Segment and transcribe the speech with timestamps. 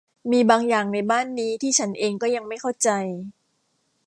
[0.31, 2.89] มีบางอย่างในบ้านนี้ที่ฉันเองก็ยังไม่เข้าใจ